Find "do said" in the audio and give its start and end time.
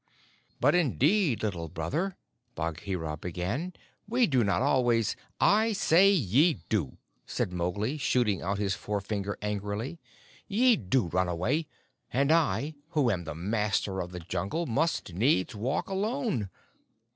6.69-7.53